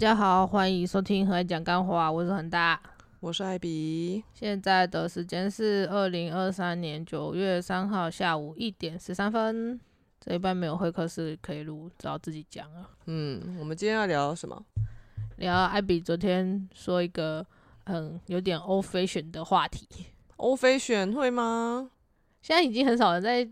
[0.00, 2.80] 家好，欢迎收听《和讲干话》，我是恒大。
[3.20, 9.78] 我是艾比，现在的时间是二零二三年九月三号下午一点十三分。
[10.18, 12.88] 这一半没有会客室可以录，只好自己讲了。
[13.08, 14.64] 嗯，我们今天要聊什么？
[15.36, 17.46] 聊艾比昨天说一个
[17.84, 19.86] 嗯有点 old fashion 的话题。
[20.36, 21.90] o fashion 会吗？
[22.40, 23.46] 现在已经很少人在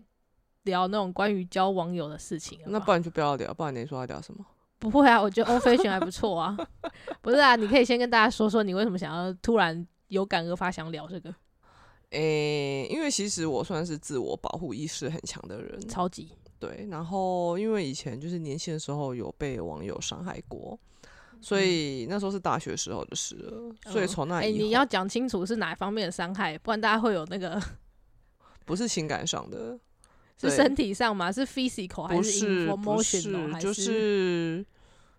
[0.63, 2.65] 聊那种关于交网友的事情了。
[2.69, 4.43] 那不然就不要聊，不然你说要聊什么？
[4.79, 6.57] 不会啊，我觉得 old fashion 还不错啊。
[7.21, 11.33] 不是啊，你可以先跟大家说说你为什么想要突然有感而发想聊这个，
[12.11, 16.87] 诶、因为其实我算是自我保护意识很强的人，超级对。
[16.89, 20.79] 然后因为以前就是年轻的时候有被网友伤害过，
[21.41, 23.75] 所以那时候是大学时候的事了。
[23.91, 27.61] 所以从那哎、以后，你要讲清楚是哪方面的伤害，不然大家会有那个
[28.65, 29.77] 不是情感上的，
[30.39, 31.31] 是身体上吗？
[31.31, 34.65] 是 physical 还是不 informational 是，就是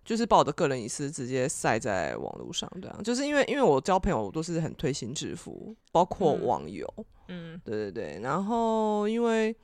[0.03, 3.03] 就是把我的个人隐私直接晒在网络上，这样。
[3.03, 6.45] 就是因为因为我交朋友都是很推心置腹，包括嗯。
[6.45, 6.87] 网友，
[7.27, 7.61] 嗯。
[7.63, 9.55] 对对对，然后因为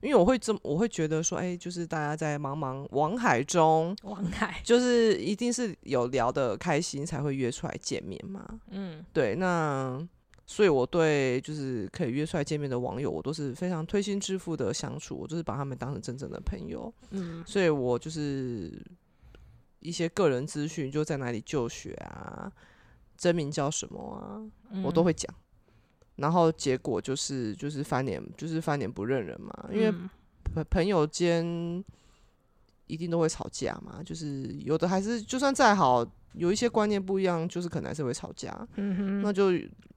[0.00, 9.04] 因为我会这么我会觉得说，哎、就是大家在茫茫网海中，网海就是一定是有聊得开心才会约出来见面嘛，嗯。
[9.12, 10.06] 对，那
[10.46, 16.92] 所以我对就是可以约出来见面的网友，我都是非常推心置腹的相处，我就是把他们当成真正的朋友。
[17.10, 18.72] 嗯所以我就是
[19.80, 22.52] 一些个人资讯，就在哪里就学啊，
[23.16, 24.40] 真名叫什么啊，
[24.82, 25.34] 我都嗯会讲。
[26.16, 30.08] 然后结果就是就是翻脸，就是翻脸不认人嘛，因为嗯
[30.54, 31.82] 朋朋友间
[32.86, 38.68] 一定都会吵架嘛，就是有的还是就算再好，有一些观念不一样，就是可能还是会吵架。
[38.76, 39.50] 嗯哼那就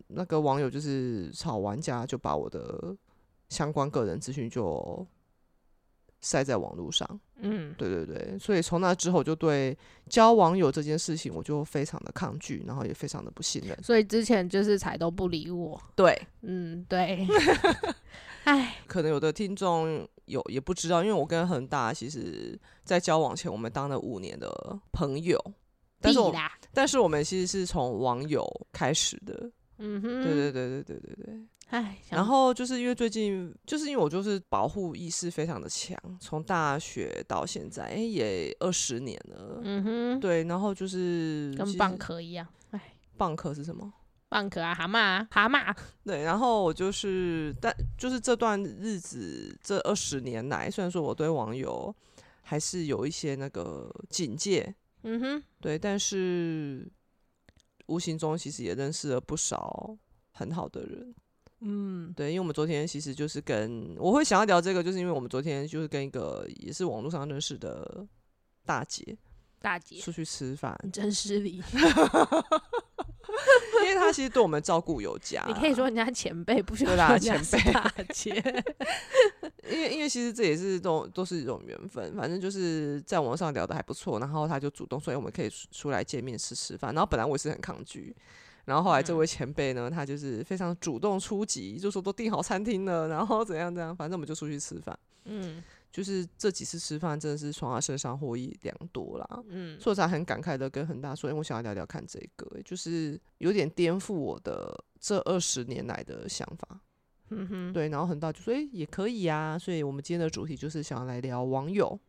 [0.07, 2.95] 那个网友就是吵完架，就把我的
[3.49, 5.05] 相关个人资讯就
[6.21, 7.07] 晒在网络上。
[7.39, 9.77] 嗯对对对，所以从那之后，就对
[10.09, 13.77] 交网友这件事情，我就非常的抗拒，然后也非常的不信任。
[13.83, 17.27] 所以之前就是才都不理我，对，嗯对，
[18.45, 24.49] 哎可能有的听众有也不知道，因为我跟恒大其实在交往前，我们当了五年的
[24.91, 25.39] 朋友，
[26.01, 26.33] 但是我，
[26.73, 29.51] 但是我们其实是从网友开始的。
[29.79, 31.45] 嗯哼，对对对对对对对。
[31.69, 39.59] 哎，想然后就是因为最近，就是因为我就是保护意识非常的强，从大学到现在，哎、也二十年了。
[39.63, 43.91] 嗯哼，对，然后就是跟蚌壳一样，哎，蚌壳是什么？
[44.29, 51.93] 蚌壳啊，蛤蟆啊，蛤蟆， 对，然后我就是，但就是这段日子，这二十年来，虽然说我对网友
[52.41, 54.73] 还是有一些那个警戒，
[55.03, 56.85] 嗯哼，对，但是
[57.87, 59.97] 无形中其实也认识了不少
[60.31, 61.15] 很好的人。
[61.61, 62.13] 嗯。
[62.15, 68.07] 对，因为我们昨天其实就是跟我会想要聊这个，就是因为我们昨天就是跟一个也是网络上认识的
[68.65, 69.17] 大姐
[69.59, 71.61] 大姐，出去吃饭，真失礼，
[73.83, 75.43] 因为他其实对我们照顾有加。
[75.47, 78.31] 你可以说人家前辈，不需要说人家前辈大姐，
[79.69, 86.93] 因为因为其实这也是都都是一种缘分，反正就是在网上聊的还不错，然后他就主动说，哎我们可以出出来见面吃吃饭。
[86.93, 88.15] 然后本来我也是很抗拒，
[88.65, 94.97] 然后后来这嗯位前辈呢，他就是非常主动出击，就说都订好餐厅了，然后怎样怎样，反正我们就出去吃饭。
[95.25, 95.61] 嗯
[95.91, 106.79] 就是这几次吃饭真的是从他身上获益良多啦，嗯所以我才很感慨的跟恒大说，因为、我想要聊聊看这个、就是有点颠覆我的这二十年来的想法。
[107.29, 111.99] 嗯哼，对，然后恒大就说，哎、也可以啊、所以我们今天的主题就是想要来聊网友。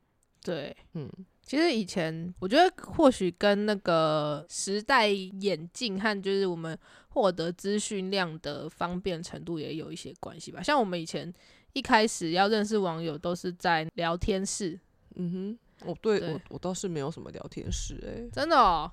[0.43, 0.77] 对。
[0.95, 1.11] 嗯，
[1.43, 6.79] 其实以前我觉得或许跟那个时代演进和就是我们
[7.09, 10.63] 获得资讯量的方便程度也有一些关系吧。
[10.63, 11.33] 像我们以前
[11.73, 14.79] 一开始要认识网友都是在聊天室，
[15.17, 15.59] 嗯哼，
[15.89, 18.91] 我对对我我倒是没有什么聊天室、哎，真的哦，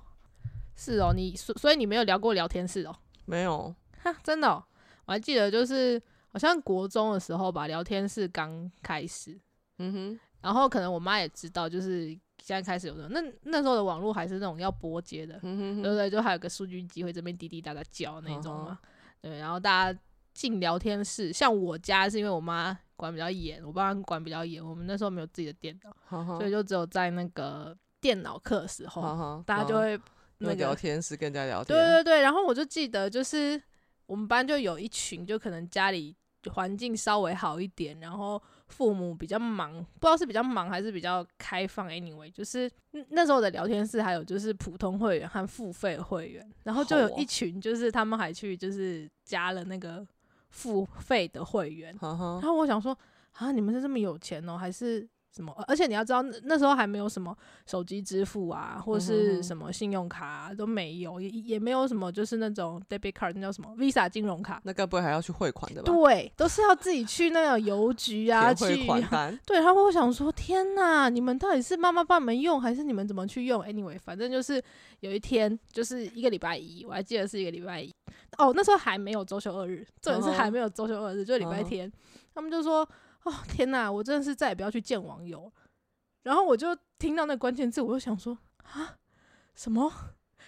[0.76, 4.62] 是哦，你所所以你没有聊过聊天室哦，没有，哈，真的、哦，
[5.06, 9.36] 我还记得就是好像国中的时候吧，聊天室刚开始，
[9.78, 12.08] 嗯哼，然后可能我妈也知道，就是
[12.42, 16.08] 现在开始有的那那时候的网络还是那种要拨接的，嗯哼对不对？
[16.10, 18.78] 就还有个数据机会这边滴滴答答叫那种嗯嘛。
[19.22, 19.98] 对，然后大家
[20.36, 29.98] 进聊天室，像我家是因为我妈管比较严，我爸管比较严，我们那时候没有自己的电脑，所以就只有在那个电脑课的时候，大家就会
[30.38, 30.54] 那个。
[30.56, 33.60] 聊天室跟人家聊天，对对对，然后我就记得就是
[34.04, 36.14] 我们班就有一群，就可能家里
[36.50, 41.88] 环境稍微好一点，然后父母比较忙，不知道是比较忙还是比较开放。
[41.88, 50.06] Anyway，就是嗯那时候的聊天室还有就是普通会员和付费会员，然后就有一群就是他们还去就是加了那个
[50.56, 52.96] 付费的会员，然，后我想说
[53.34, 55.06] 啊，你们是这么有钱哦，还是
[55.36, 57.36] 什么，而且你要知道那那时候还没有什么
[57.66, 65.92] 手机支付啊，或嗯哼哼是什么信用卡、啊、都没有，也也没有什么就是那种 debit card 那叫什么 Visa 金融卡，那该不会还要去汇款的吧？
[65.92, 68.86] 对，都是要自己去那个邮局啊去。
[68.86, 74.62] 款单， 对，然后我想说，天呐，你们到底是妈妈帮你们用，还是你们怎么去用？Anyway，反正就是
[75.00, 77.92] 有一天，就是一个礼拜一，我还记得是一个礼拜一。
[78.38, 81.90] 哦，那时候还没有周休二日，重点是还没有周休二日，就是礼拜天。
[82.34, 82.86] 他们就说
[83.26, 85.52] ：“哦，天哪，我真的是再也不要去见网友。”
[86.24, 88.96] 然后我就听到那关键字，我就想说：“啊，
[89.54, 89.92] 什么？”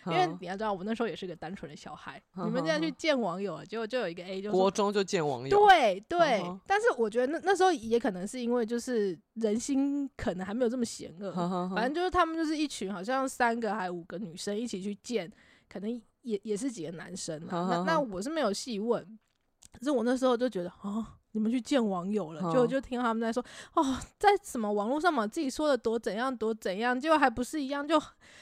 [0.07, 11.33] 因为嗯你要知道，我那时候也是个单纯的小孩，嗯你们这样去见网友，结果就有一个 A 就说国中就见网友，对对，但是我觉得那那时候也可能是因为就是人心可能还没有这么险恶，
[11.75, 15.31] 反正就是他们就是一群好像三个还五个女生一起去见，
[15.69, 17.69] 可能也也是几个男生啊。
[17.69, 19.05] 那那我是没有细问，
[19.73, 21.05] 可是我那时候就觉得哦。
[21.33, 23.45] 你们去见网友了，就嗯就听他们在说
[23.75, 27.99] 哦，在什么网络上嘛，自己说的多怎样多怎样，结果还不是一样，就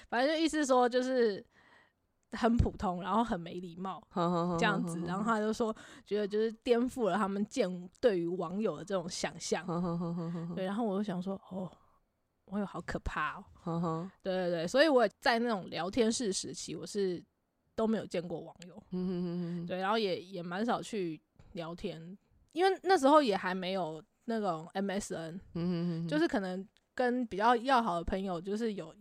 [0.08, 1.44] 反正就意思说就是
[2.32, 4.02] 很普通，然后很没礼貌，
[4.58, 5.74] 这样子，然后他就说，
[6.04, 9.64] 觉得就是颠覆了他们见对于网友的这种想象。
[10.54, 11.70] 对，然后我就想说，哦，
[12.46, 14.10] 网友好可怕哦。
[14.22, 17.22] 对对对，所以我在那种聊天室时期，我是
[17.74, 18.82] 都没有见过网友。
[19.66, 21.20] 对，然后也也蛮少去
[21.52, 22.16] 聊天，
[22.56, 28.94] 因为那时候也还没有那种 MSN，哼哼，就是是可能跟比较要好的朋友，就是有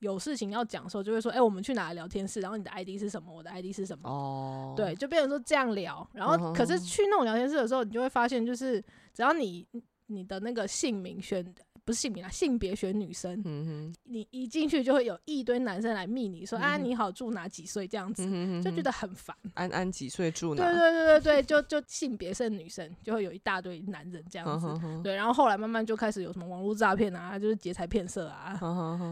[0.00, 2.40] 有事情要讲的时候，就会说，哎、我们去哪里聊天室？
[2.40, 3.32] 然后你的 ID 是什么？
[3.32, 4.10] 我的 ID 是什么？
[4.10, 8.82] 哦，对，就变成说这样聊，然后可是去那种聊天室的时候，你就会发现，就是
[9.14, 9.64] 只要你
[10.08, 11.44] 你的那个姓名选
[11.86, 18.24] 不是姓名啊，性别选女生，嗯哼，你一进去就会有一堆男生来密你说、啊你好住哪几岁这样子，
[18.60, 19.34] 就觉得很烦。
[19.54, 20.64] 安安几岁住哪？
[20.64, 24.66] 对对对对对，就就性别是女生，就会有一大堆男人这样子。
[25.04, 28.58] 对，然后后来慢慢就开始有什么网络诈骗啊，就是劫财骗色啊，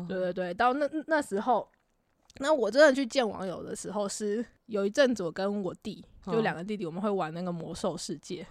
[0.09, 1.69] 对对对，到那那时候，
[2.41, 8.45] 那我真的去见网友的时候，是有一阵子我跟我弟，就嗯两个弟弟，我们会玩那个魔兽世界。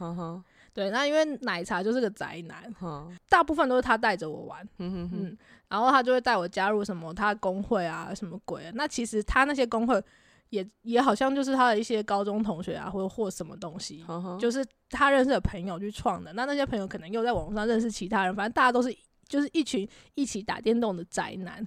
[0.73, 5.37] 对，那因为奶茶就是个宅男，哼大部分都是他带着我玩，嗯，
[5.69, 8.71] 然后他就会带我加入什么他的工会啊，什么鬼啊。
[8.73, 10.03] 那其实他那些工会
[10.49, 14.03] 也也好像就是他的一些高中同学啊，或者或什么东西，
[14.39, 16.33] 就是他认识的朋友去创的。
[16.33, 18.95] 那那些朋友可能又在网络上认识其他人，反正大家都是
[19.27, 21.63] 就是一群一起打电动的宅男。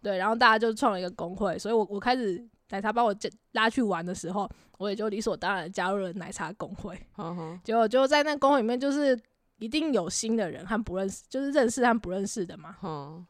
[0.00, 6.98] 对，然后大家就创了一个工会，所以我我开始奶茶把我加拉去玩的时候，我也就理所当然加入了奶茶工会。
[7.62, 9.18] 结果就在那工会里面，就是
[9.58, 12.76] 一定有新的人和不认识，就是认识和不认识的嘛。
[12.80, 13.24] 哼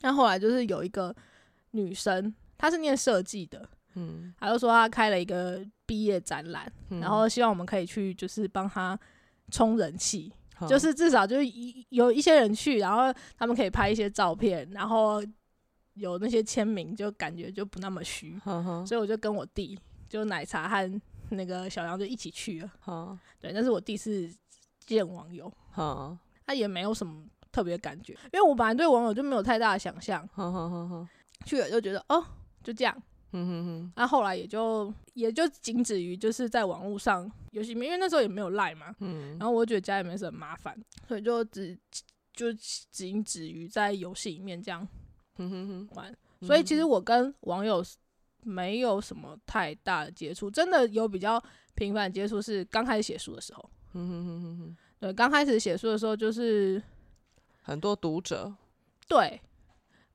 [0.00, 1.14] 那后来就是有一个
[1.70, 8.98] 女生，她是念设计的，嗯，她就说她开了一个毕业展览，嗯然后希望我们可以去，就是帮她
[9.50, 10.32] 充人气，
[10.68, 15.22] 就是至少就是一有一些人去，然后他们可以拍一些照片，然后
[15.98, 18.38] 有那些签名，就感觉就不那么虚。
[18.86, 19.78] 所以我就跟我弟，
[20.08, 21.00] 就奶茶和
[21.30, 22.72] 那个小杨就一起去了。
[22.80, 24.32] 哼对，那是我第一次
[24.86, 30.26] 见网友，哼他也没有什么特别感觉，因为我本来对网友就没有太大的想象，
[31.44, 32.24] 去了就觉得哦
[32.62, 33.02] 就这样。
[33.30, 40.74] 哼哼哼那、后来也就也就仅止于就是在网络上游戏面，因为那时候也没有赖嘛，嗯然后我觉得家里面是很麻烦，
[41.06, 41.78] 所以就只
[42.32, 42.50] 就
[42.90, 44.88] 仅止于在游戏里面这样
[45.94, 46.16] 玩。
[46.42, 47.84] 所以其实我跟网友
[48.42, 51.42] 没有什么太大的接触，真的有比较
[51.74, 53.70] 频繁的接触是刚开始写书的时候。
[53.92, 56.82] 哼哼哼哼哼对，刚开始写书的时候就是
[57.62, 58.52] 很多读者，
[59.08, 59.40] 对，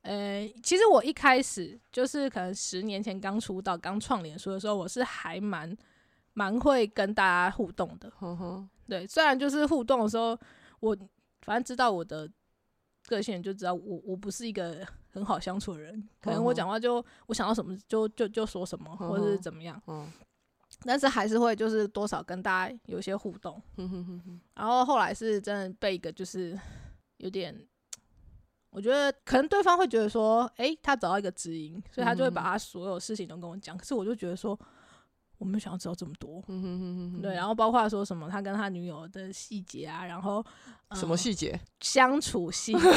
[0.04, 5.76] 呃，其实我一开始就是可能十年前刚出道、刚创脸书的时候，我是还蛮
[6.34, 8.12] 蛮会跟大家互动的。
[8.18, 10.38] 哼哼对，虽然就是互动的时候，
[10.80, 10.96] 我
[11.42, 12.30] 反正知道我的
[13.08, 20.12] 个性，就知道我我不是一个很好相处的人，可能我讲话就我想到什么就就就说什么，或者是怎么样，嗯
[20.86, 23.62] 但是还是会就是多少跟大家有一些互动。
[24.56, 26.60] 然后后来是真的被一个就是
[27.18, 27.56] 有点，
[28.72, 33.78] 我觉得可能对方会觉得说，诶，他找到一个知音，所以他就会把嗯他所有事情都跟我讲。
[33.78, 34.60] 可是我就觉得说，
[35.44, 36.42] 我没有想要知道这么多。
[36.48, 37.22] 哼哼哼哼。
[37.22, 40.44] 对，然后包括说什么他跟他女友的细节啊，然后、
[40.88, 41.60] 呃什么细节？
[41.82, 42.80] 相处细节。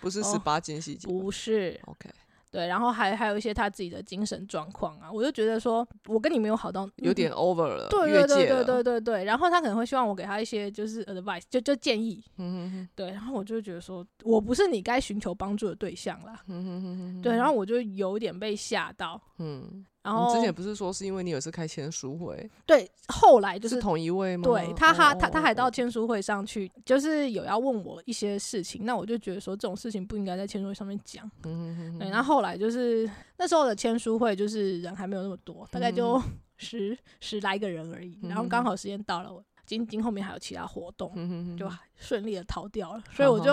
[0.00, 2.10] 不是哦十八禁细节吗不是？OK，
[2.50, 8.64] 对，然后还还有一些他自己的精神状况啊，我就觉得说我跟你没有好到有点 over 了，对越对对对。
[8.64, 17.22] 对对对，然后他可能会希望我给他一些就是 advice，就就建议，嗯哼对，然后我就觉得说我不是你该寻求帮助的对象啦，哼哼哼哼哼。
[17.22, 24.44] 对，然后我就有点被吓到，嗯然后你之前不是说是因为你有一次开签书会，对，后来就是是同一位吗？
[24.44, 31.28] 对他他他他还到哦签书会上去，就是有要问我一些事情，那我就觉得说这种事情不应该在签书会上面讲。
[31.44, 36.22] 嗯对，然后后来就是那时候的签书会，就是人还没有那么多，大概就
[36.58, 38.18] 十十来个人而已。
[38.22, 43.02] 然后刚好时间到了，我今今后面还有其他活动，嗯就顺利的逃掉了。
[43.10, 43.50] 所以我就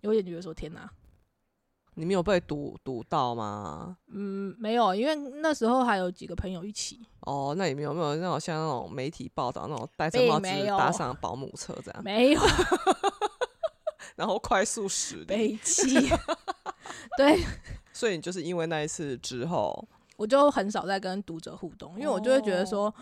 [0.00, 0.90] 有点觉得说天哪，
[1.94, 3.96] 你们有被堵堵到吗？
[4.08, 12.40] 嗯，没有，因为那时候还有几个朋友一起，哦，那你们有没有那种像那种媒体报道那种戴着帽子搭上保姆车这样，没有
[14.16, 15.24] 然后快速驶离？
[15.26, 16.08] 悲戚。
[17.16, 17.38] 对，
[17.92, 22.92] 所以你就是因为那一次之后，我就很少再跟读者互动，因为我就会觉得说，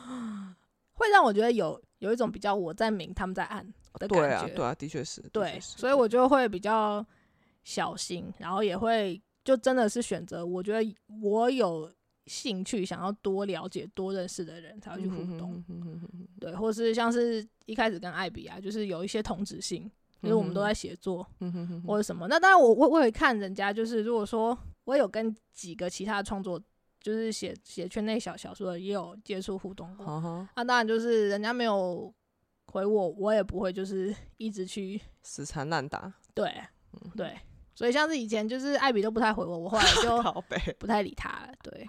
[0.95, 4.55] 会让我觉得有有一种比较我在明，他们在暗的感对啊，觉。
[4.55, 7.05] 对啊，的确是，的对所以我就会比较
[7.65, 11.91] 小心，然后也会就真的是选择我觉得我有
[12.27, 15.63] 兴趣想要多了解、多认识的人才会去互动。
[16.39, 19.91] 对，或是像是一开始跟艾比啊，就是有一些同质性，
[20.23, 21.27] 就是我们都在写作
[21.87, 22.29] 或者什么。
[22.29, 26.61] 那当然我，我我也看人家，就是如果说我有跟几个其他创作，
[27.01, 30.07] 就是写写圈内小小说的，也有接触互动过。
[30.07, 32.13] 好好那当然就是人家没有
[32.67, 36.55] 回我，我也不会就是一直去死缠烂打，对
[36.93, 37.37] 嗯对。
[37.75, 40.21] 所以像是以前就是艾比都不太回我，我后来就。
[40.79, 41.53] 不太理他了。
[41.63, 41.89] 对，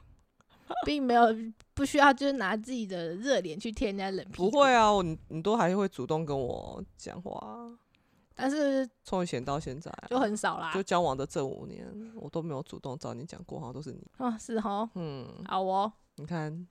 [0.86, 1.28] 并没有
[1.74, 4.50] 不需要就是拿自己的热脸去贴人家冷屁股。
[4.50, 7.78] 不会啊，我你你都还是会主动跟我讲话啊，
[8.36, 10.82] 但是从以前到现在啊、就很少啦就。
[10.82, 11.86] 交往的这五年，
[12.16, 14.08] 我都没有主动找你讲过，好像都是你。
[14.18, 16.68] 啊，是哦，嗯，好哦，你看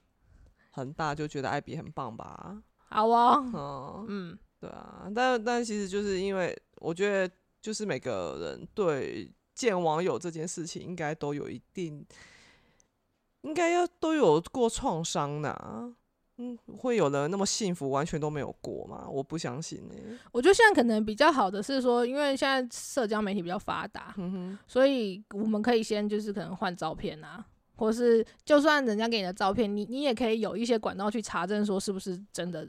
[0.71, 2.63] 很大就觉得艾比很棒吧？
[2.89, 12.05] 好哦，嗯，嗯，对啊，但但其实就是因为我觉得，就是每个人对见网友这件事情，应该都有一定，
[13.43, 15.93] 应该要都有过创伤的、
[16.39, 19.07] 嗯，会有人那么幸福，完全都没有过吗？
[19.09, 19.95] 我不相信呢、
[20.33, 24.15] 我觉得现在可能比较好的是说，因为现在社交媒体比较发达，
[24.67, 27.45] 所以我们可以先就是可能换照片啊，
[27.77, 32.67] 或是就算人家给你的照片，你你也可以有一些管道去查证说是不是真的，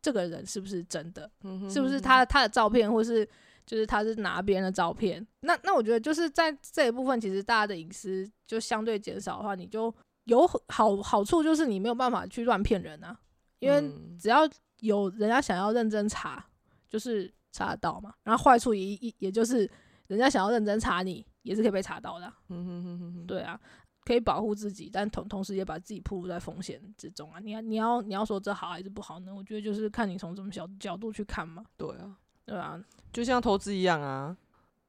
[0.00, 3.28] 这个人是不是真的，嗯哼是不是他他的照片，或是
[3.70, 5.24] 就是他是拿别人的照片。
[5.42, 13.16] 那那我觉得就是在这一部分，其实大家的隐私就相对减少的话，你就有好好处，就是你没有办法去乱骗人啊，
[13.60, 14.40] 因为嗯只要
[14.80, 16.44] 有人家想要认真查，
[16.88, 18.12] 就是查得到嘛。
[18.24, 19.70] 然后坏处也也也就是
[20.08, 23.60] 人家想要认真查你，也是可以被查到的啊、嗯哼哼哼哼，对啊，
[24.04, 27.38] 可以保护自己，但同同时也把自己暴露在风险之中啊。
[27.38, 29.32] 你要你要你要说这好还是不好呢？
[29.32, 32.82] 我觉得就是看你从什么角角度去看嘛，对啊，对啊，
[33.12, 34.36] 就像投资一样啊，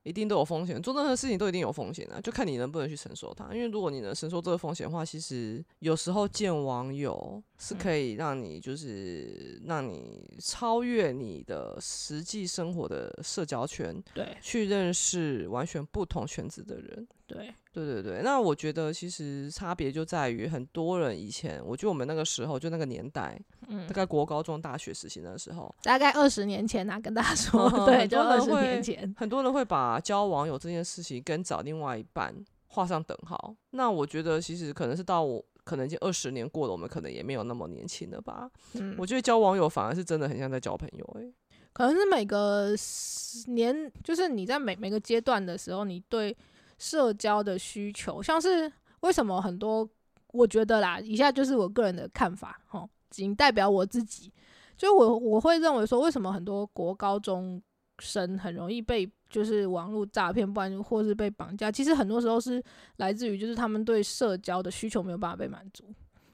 [0.03, 3.53] 一定都有风险，做任何事情都一定有风险啊，就看你能不能去承受它。
[3.53, 17.07] 因为如果你能承受这个风险的话，其实有时候见网友是可以让你就是让你超越你的实际生活的社交圈，对去认识完全不同圈子的人。
[17.33, 23.87] 对，对对对，那我觉得其实差别就在于很多人以前，我觉得我们那个时候就那个年代，嗯。
[23.87, 32.33] 大，概国高中、大学时期的时候，大概二十年前啊，跟大家说， 嗯对，就二十年前，很多人会把交网友这件事情跟找另外一半
[32.67, 33.55] 画上等号。
[33.71, 38.49] 那我觉得其实可能是到我可能已经二十年过了，我们可能也没有那么年轻了吧。
[38.73, 41.33] 嗯，我觉得交网友反而是真的很像在交朋友、欸，
[41.73, 46.35] 可能是每个十年，就是你在每每个阶段的时候，你对
[46.81, 48.71] 社交的需求，像是
[49.01, 49.87] 为什么很多，
[50.33, 54.33] 我觉得啦，以下就是我个人的看法，吼，仅代表我自己，
[54.75, 57.61] 就我我会认为说，为什么很多国高中
[57.99, 62.61] 生很容易被就是网络诈骗，不然或是被绑架，其实很多时候是
[62.95, 65.85] 来自于就是他们对社交的需求没有办法被满足，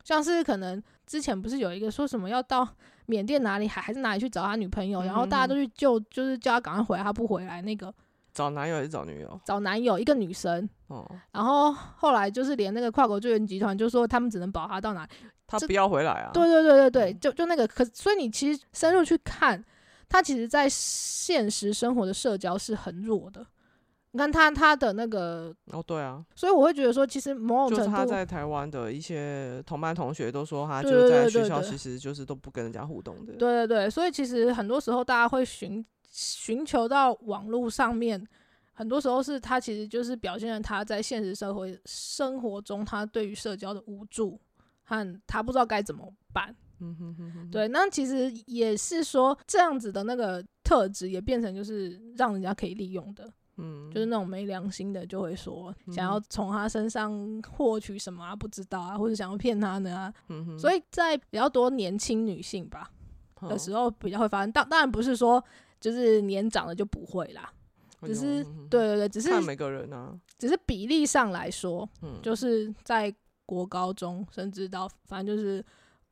[0.06, 2.66] 像是可能之前不是有一个说什么要到
[3.06, 7.94] 缅甸哪里还还是哪里去找他女朋友，然后大家都去救，就是叫他赶快回来，他不回来，那个
[8.38, 9.42] 找男友还是找女友？
[9.44, 15.08] 找男友一个女生，哦，然后后来就是连那个跨国救援集团就说他们只能保他到哪
[15.48, 16.30] 他不要回来啊？
[16.32, 19.64] 对对对对对，就就那个，可所以你其实深入去看，
[20.08, 23.44] 他其实在现实生活的社交是很弱的。
[24.12, 33.34] 你看他他的那个，哦，对啊，所以我会觉得说，其实某就是种程度，他在台湾的一些同班同学都说，他就是在学校其实就是都不跟人家互动的。
[33.34, 35.86] 对对对，所以其实很多时候大家会寻
[36.18, 38.28] 寻求到网络上面，
[38.74, 44.40] 很多时候是他其实就是表现了他在现实社会生活中他对于社交的无助
[44.84, 46.56] 和他不知道该怎么办。
[46.80, 53.32] 嗯哼哼哼，对，那其实也是说这样子的那个特质也变成就是让人家可以利用的。
[53.58, 60.14] 嗯，就是那种没良心的，就会说想要从他身上获取什么啊，不知道啊，或者想要骗他呢啊。
[60.30, 62.92] 嗯哼，所以在比较多年轻女性吧
[63.50, 64.52] 的时候，比较会发生。
[64.52, 65.44] 当当然不是说
[65.80, 67.52] 就是年长的就不会啦，
[68.02, 73.14] 只是对对对，只是看每个人啊，只是比例上来说，嗯，就是在
[73.46, 75.64] 国高中甚至到反正就是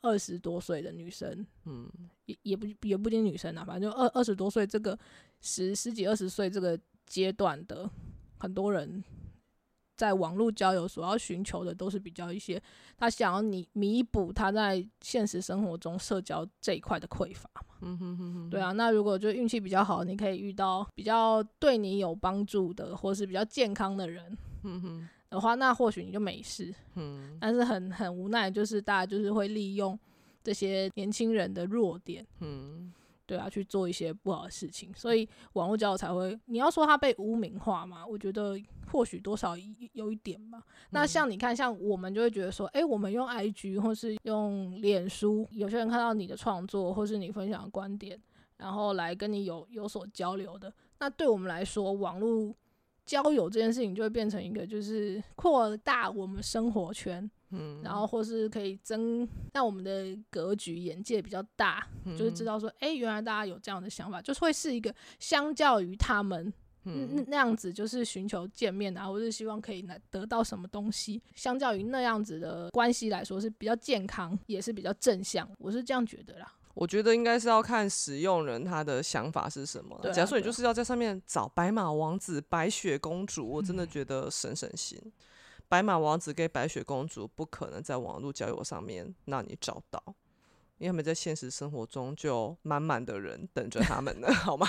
[0.01, 1.89] 二十多岁的女生，嗯。
[2.25, 4.97] 也也不也不一定女生啊，反正就二二十多岁这个
[5.41, 7.87] 十十几二十岁这个阶段的
[8.39, 9.03] 很多人，
[9.95, 12.61] 在网络交友所要寻求的都是比较一些
[12.97, 17.75] 他想要你弥补他在现实生活中社交这一块的匮乏嘛。
[17.81, 26.73] 嗯哼哼哼，对啊，那如果就运气比较好，你可以遇到比较对你有帮助的，或是比较健康的人嗯哼的话，那或许你就没事。
[26.95, 29.97] 嗯但是很很无奈，就是大家就是会利用
[30.43, 32.91] 这些年轻人的弱点，嗯
[33.25, 36.39] 对啊，去做一些不好的事情，所以网络交友才会。
[36.45, 38.55] 你要说它被污名化嘛，我觉得
[38.91, 39.63] 或许多少有
[39.93, 40.63] 有一点吧。
[40.91, 48.19] 那像你看，像我们就会觉得说，诶，我们用 IG 或是用脸书，有些人看到你的创作或是你分享的观点，
[48.57, 52.53] 然后来跟你有有所交流的，那对我们来说，网络
[53.05, 61.87] 交友这件事情就会变成一个就是扩大我们生活圈，嗯，然后或是可以增让我们的格局眼界比较大，
[62.17, 66.51] 就是知道，说，哎、原来大家有这样的想法，就是会是一个相较于他们
[66.83, 76.51] 那那样子，就是寻求见面啊，或是希望可以来得到什么东西，相较于那样子的关系来说是比较健康，也是比较正向，我是这样觉得啦。
[76.73, 79.97] 我觉得应该是要看使用人他的想法是什么。
[80.13, 84.99] 假如说你就是要在上面找白马王子、白雪公主，我嗯真的觉得省省心。
[85.67, 90.01] 白马王子跟白雪公主不可能在网络交友上面让你找到，
[90.77, 94.67] 因为他们在现实生活中就满满的人等着他们呢， 好吗？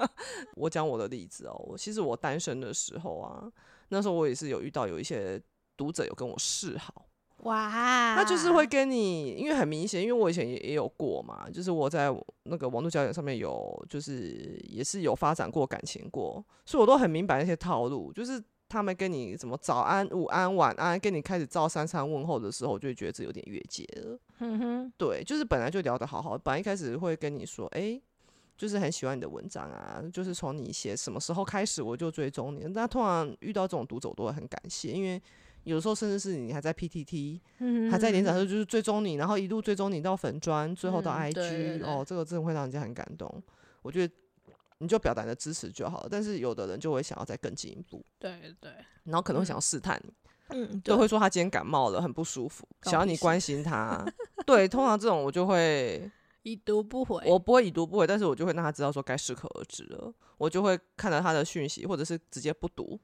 [0.56, 3.50] 我讲我的例子哦，我其实我单身的时候啊，
[3.88, 5.40] 那时候我也是有遇到有一些
[5.76, 7.06] 读者有跟我示好。
[7.38, 18.42] 哇他就是会跟你，因为很明显，因为我以前也也有过嘛，就是我在那个网络交友上面有，就是也是有发展过感情过，所以我都很明白那些套路，就是
[18.74, 24.18] 他们跟你什么早安、午安、晚安，跟你开始照三餐问候的时候，我就会觉得这有点越界了。
[24.40, 28.02] 嗯哼，对，就是本来就聊得好好，本来一开始会跟你说，诶，
[28.58, 35.22] 就是很喜欢你的文章啊，就是从你写什么时候开始我就追踪你，那通常遇到这种读者，我都会很感谢，因为
[35.62, 37.40] 有时候甚至是你还在 PTT。
[37.60, 43.42] 嗯还在连载的时候就是追踪你，然后一路追踪你到粉砖，最后到嗯 IG，、对对对哦，这个真的会让人家很感动。
[43.82, 44.12] 我觉得
[44.78, 48.72] 你就表达你的支持就好了，但是有的人就会想要再更进一步，对对，
[49.04, 50.12] 然后可能会想要试探你，
[50.48, 54.04] 嗯，就会说他今天感冒了，很不舒服，想要你关心他。
[54.44, 56.10] 对，通常这种我就会，
[56.42, 60.12] 已读不回，我不会已读不回，但是我就会让他知道说该适可而止了。
[60.36, 62.98] 我就会看到他的讯息，或者是直接不读。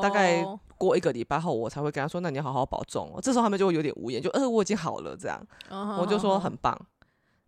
[0.00, 6.72] 大概哦过一个礼拜后，我才会跟他说：“那你好好保重哦。”这时候他们就会有点无言，就呃我已经好了这样，嗯我就说很棒。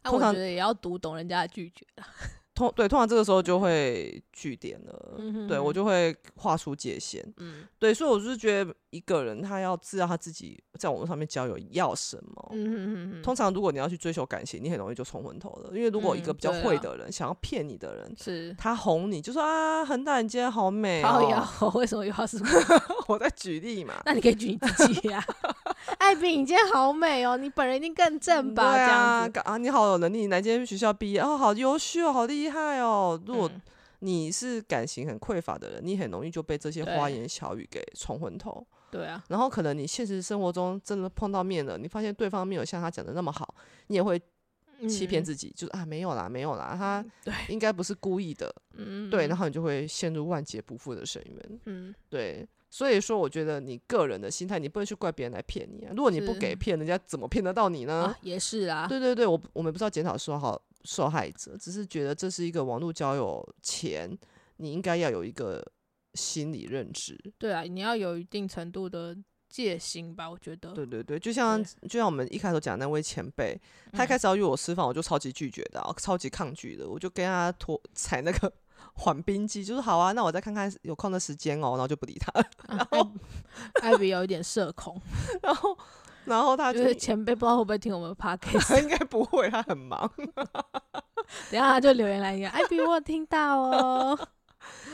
[0.03, 2.07] 那通常我觉得也要读懂人家的拒绝啦。
[2.55, 7.21] 通对，通常这个时候就会据点了，嗯哼对我就会划出界限。
[7.38, 12.51] 嗯对，所以我就是觉得一个人他要知道他自己在网络上面交友要什么。
[12.53, 18.55] 嗯哼哼哼，通常如果你要去追求感情，你很容易就冲昏头了，因为如果一个比较会的人、想要骗你的人，是。
[18.57, 23.05] 他哄你就说啊，恒大你今天好美靠腰哦，， 为什么又要是我？
[23.14, 24.01] 我在举例嘛。
[24.05, 25.23] 那你可以举你自己呀、
[25.99, 28.73] 艾比，你今天好美哦，你本人一定更正吧？
[28.75, 31.20] 对啊啊，你好有能力，你哪间学校毕业？
[31.20, 33.20] 哦，好优秀，好厉害哦。
[33.27, 33.61] 如果嗯
[34.01, 38.66] 你是感情很匮乏的人，你很容易就被这些花言巧语给冲昏头。
[38.90, 43.55] 对啊，然后可能你现实生活中真的碰到面了，你发现对方没有像他讲的那么好，
[43.87, 44.20] 你也会
[44.87, 52.47] 欺骗嗯自己，就是啊没有啦，没有啦，他对，应该不是故意的，嗯，对，然后后你就会陷入万劫不复的深渊，嗯，对。
[52.75, 55.93] 所以说，我觉得你个人的心态，你不能去怪别人来骗你啊。
[55.95, 58.07] 如果你不给骗，人家怎么骗得到你呢？
[58.07, 64.11] 啊，也是啊，对对对，我我们不是要检讨受好受害者，只是觉得这是一个网络交友前，
[64.57, 65.65] 你应该要有一个
[66.15, 67.17] 心理认知。
[67.39, 69.17] 对啊，你要有一定程度的
[69.49, 73.57] 戒心吧，我觉得，对对对，就像就像我们一开始讲那位前辈，
[73.93, 78.53] 他一嗯开始要约我吃饭，我就超级拒绝的、啊，超级抗拒的，我就跟他拖踩那个
[78.92, 82.33] 缓兵计，就是好啊，那我再看看有空的时间哦，然后就不理他，
[82.68, 83.11] 然后
[83.83, 85.01] 艾比有一点社恐，
[85.42, 85.77] 然后
[86.25, 94.18] 然后他就就是前辈不知道会不会听我们的 podcast，他 应该不会，他很忙， 等一下他就留言来一个，艾比我有听到哦，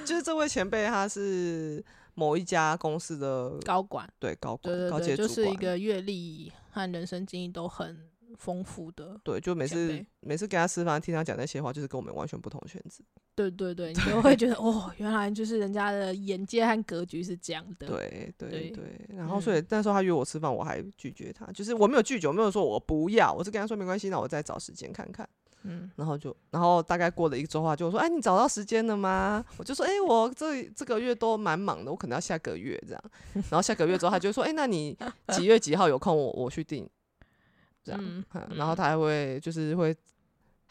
[0.04, 13.04] 就是这位前辈他是某一家公司的高管，对高管高对对，阶主管，就是一个阅历和人生经历都很丰富的，对，就每次每次跟他吃饭，听他讲那些话，就是跟我们完全不同的圈子。
[13.48, 17.86] 对对对，你就会觉得哦，原来就是人家的眼界和格局是这样的。
[17.86, 25.28] 对对对对，然后嗯所以那时候他约我吃饭，我还拒绝他，就是我没有拒绝，我没有说我不要，我是跟他说没关系，那我再找时间看看。
[25.62, 29.44] 嗯，然后就，然后大概过了一周话，就我说，哎，你找到时间了吗？
[29.58, 33.02] 我就说，哎，我这这个月都蛮忙的，我可能要下个月这样。
[33.34, 34.96] 然后下个月之后，他就说，哎，那你
[35.34, 36.88] 几月几号有空我，我去订，
[37.84, 38.00] 这样。
[38.02, 39.94] 嗯嗯然后他还会就是会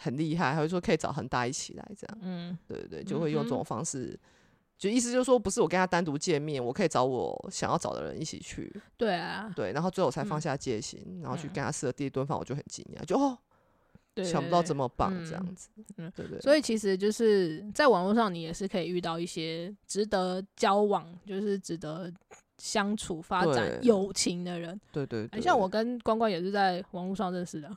[0.02, 2.18] 很厉害，还会说可以找恒大一起来这样。
[2.22, 4.18] 嗯对对对，就会用这种方式，
[4.78, 8.74] 就意思就是说，不是我跟他单独见面，我可以找我想要找的人一起去。
[8.96, 13.38] 对啊，对，然后最后我才放嗯下戒心，然后去嗯跟他吃了第一顿饭，我就很惊讶，就哦，
[14.14, 14.88] 对，想不到这么。
[14.96, 15.70] 棒这嗯样子。
[15.98, 16.40] 嗯对对。
[16.40, 22.10] 所以其实就是在网络上，你也是可以遇到一些值得交往，就是值得
[22.58, 24.80] 相处、发展友情的人。
[24.94, 27.70] 对对像我跟关关也是在网络上认识的。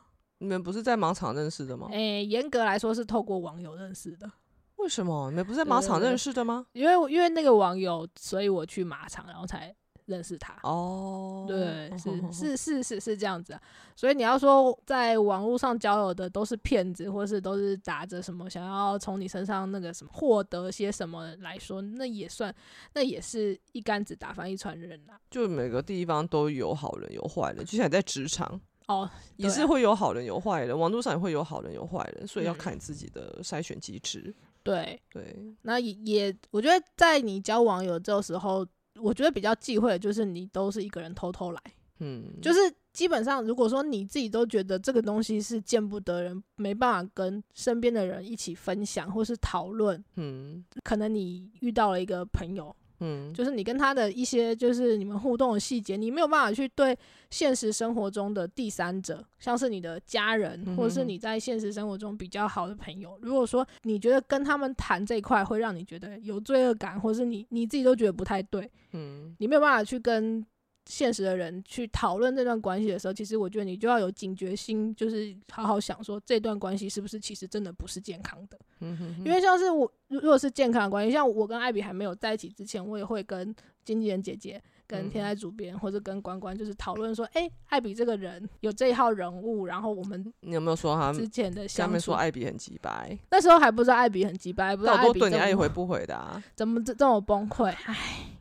[0.42, 1.87] 你们不是在马场认识的吗？
[1.92, 4.28] 诶、严格来说是透过网友认识的，
[4.74, 6.66] 为什么你们不是在马场认识的吗？
[6.72, 9.72] 因为因为那个网友，所以我去马场，然后才
[10.07, 10.59] 认识他。
[10.64, 13.62] 哦，对，是哦 是是是是这样子啊。
[13.94, 22.52] 所以你要说在网络上交友的都是骗子，或是都是打着什么想要从你身上那个什么获得些什么来说，那也算，
[22.94, 25.20] 那也是一竿子打翻一船人啦。
[25.31, 34.35] 就每个地方都有好人有坏人，就像你在职场哦，也是会有好人有坏人，网络上也会有好人有坏人，所以要嗯看你自己的筛选机制。
[34.62, 38.66] 对，对，那也也，我觉得在你交网友这个时候，
[39.01, 41.61] 我觉得比较忌讳的就是你都是一个人偷偷来。
[42.05, 42.59] 嗯，就是
[42.92, 56.97] 基本上，如果说你自己都觉得这个东西是见不得人，没办法跟身边的人一起分享或是讨论，嗯可能你遇到了一个朋友，嗯，就是你跟他的一些就是你们互动的细节，你没有办法去对
[57.31, 69.35] 现实生活中的第三者，像是你的家人，或者是你在现实生活中比较好的朋友，如果说你觉得跟他们谈这一块会让你觉得有罪恶感，或是你你自己都觉得不太对，嗯。
[69.38, 70.45] 你没有办法去跟
[70.87, 78.59] 现实的人去讨论这段关系的时候，其实我觉得你就要有警觉心，就是好好想说这段关系是不是其实真的不是健康的。
[78.81, 93.16] 嗯哼哼因为像是我如如果是健康的关系，像我跟艾比还没有在一起之前，我也会跟经纪人姐姐、跟天爱主编、或者跟关关就是讨论说，哎、艾比这个人有这一号人物，然后我们你有没有说他之前的下面说，艾比很鸡掰？
[93.31, 96.42] 那时候还不知道艾比很鸡掰，不知道艾比你爱回不回的啊。
[96.57, 97.66] 怎么这这么崩溃？
[97.87, 98.32] 唉，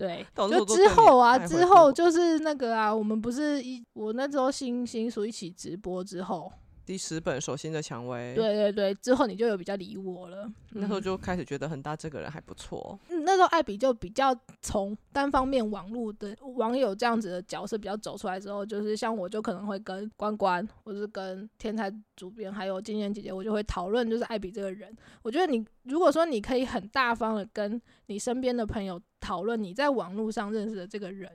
[0.00, 6.50] 对，就之后啊，之后就是那个啊，我们不是一我那时候新新书一起直播之后，
[6.90, 10.44] 第十本手心的蔷薇，，对对对，之后你就有比较理我了。
[10.72, 12.98] 嗯那时候就开始觉得恒大这个人还不错。
[13.10, 24.92] 嗯那时候艾比就比较从单方面网络的网友这样子的角色比较走出来之后，就是像我就可能会跟关关，或是跟天才主编，还有金燕姐姐，我就会讨论就是艾比这个人。
[25.22, 31.30] 我觉得你如果说你可以很大方的跟你身边的朋友讨论你在网络上认识的这个人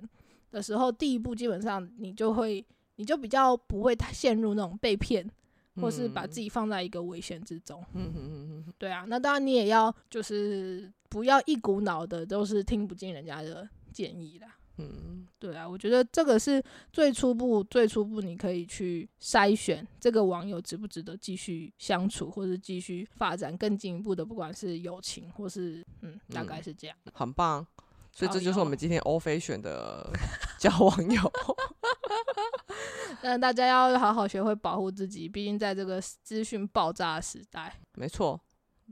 [0.52, 2.66] 的时候，第一步基本上你就会
[2.98, 5.30] 你就比较不会太陷入那种被骗，
[5.76, 7.84] 或是把自己放在一个危险之中。
[7.94, 14.58] 嗯哼哼哼哼，对啊，那当然你也要就是不要一股脑的都是听不进人家的建议啦。
[14.78, 16.62] 嗯对啊，我觉得这个是
[16.92, 26.98] 最初步、最初步你可以去筛选这个网友值不值得继续相处，或是继续发展更进一步的，不管是友情或是嗯，大概嗯是这样。
[27.14, 27.66] 很棒。
[28.16, 30.10] 所以这就是我们今天欧菲选的
[30.58, 31.32] 交网友。
[33.22, 38.40] 但大家要好好学会保护自己，毕竟在这个资讯爆炸的时代，没错，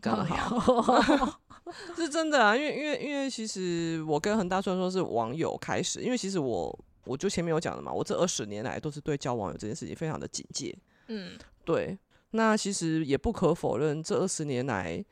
[0.02, 1.40] 刚好，好。
[1.96, 2.56] 是真的啊。
[2.56, 10.78] 因为因为因为其实我跟恒大虽然说是网友开始，因为其实我我就前面有讲的嘛，我这二十年来都是对交网友这件事情非常的警戒。
[11.08, 11.98] 嗯对，
[12.32, 15.04] 那其实也不可否认，这二十年来，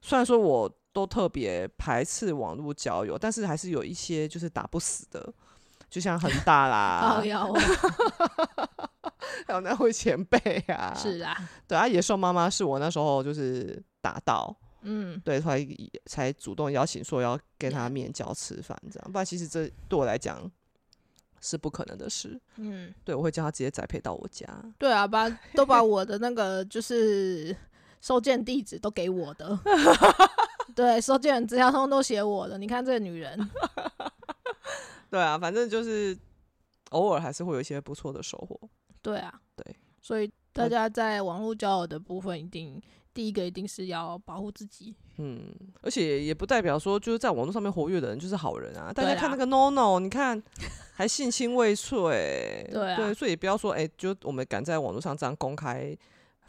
[0.00, 5.32] 虽然说我都特别排斥网络交友，但是还是有一些就是打不死的，
[5.88, 7.20] 就像恒大啦
[9.46, 15.66] 还有那位前辈啊， 是啊，对啊，野兽妈妈是我那时候就是打到，嗯，对，才
[16.06, 20.50] 才主动邀请说要跟他面交吃饭这样，不然其实这对我来讲
[21.40, 22.40] 是不可能的事。
[22.56, 24.46] 嗯，对，我会叫他直接宅配到我家。
[24.78, 27.56] 对啊，把都把我的那个就是
[28.00, 29.58] 收件地址都给我的，
[30.74, 32.58] 对，收件人资料通通都写我的。
[32.58, 33.50] 你看这个女人，
[35.10, 36.16] 对啊，反正就是
[36.90, 38.58] 偶尔还是会有一些不错的收获。
[39.02, 42.80] 对啊，对，所以大家在网络交友的部分，一定
[43.14, 44.94] 第一个一定是要保护自己。
[45.16, 45.52] 嗯，
[45.82, 48.92] 而且也不代表说就是在网络上面活跃的人就是好人啊。
[48.92, 50.42] 大家看那个 No No，你看
[50.94, 55.96] 还性侵未遂，对啊对，所以也不要说哎、就我们敢在网络上这样公开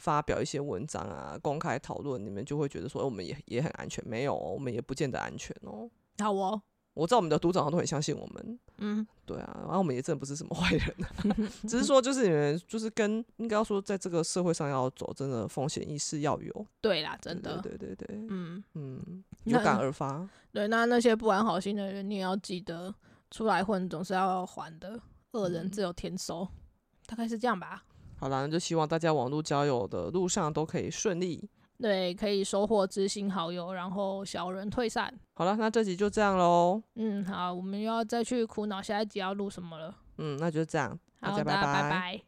[0.02, 5.88] 发表一些文章啊，公开讨论，你们就会觉得说，哎我们也也很安全，没有哦，我们也不见得安全哦。
[6.18, 6.60] 好哦，
[6.96, 11.08] 我知道我们的读者好像都很相信我们，嗯，对啊，然后我们也真的不是什么 坏人、啊，
[11.70, 22.94] 只是说就是你们就是跟应该要说在这个社会上要走，真的风险意识要有，对啦，真的，对对对对，嗯，嗯，有感而发，对，那那些不安好心的人，你也要记得，
[23.30, 25.00] 出来混总是要还的，
[25.32, 25.72] 恶人嗯。
[25.72, 26.48] 自有天收，
[27.06, 27.84] 大概是这样吧。
[28.22, 31.50] 好啦，那就希望大家网络交友的路上都可以顺利。
[31.80, 35.12] 对，可以收获知心好友，然后小人退散。
[35.34, 39.96] 好了，那这集就这样喽，嗯，好，我们又要再去苦恼下一集要录什么了。
[40.20, 42.22] 嗯，那就这样，大好，家拜拜拜拜